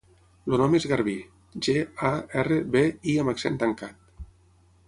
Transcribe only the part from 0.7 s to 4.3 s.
és Garbí: ge, a, erra, be, i amb accent tancat.